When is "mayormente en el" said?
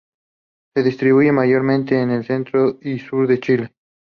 1.31-2.25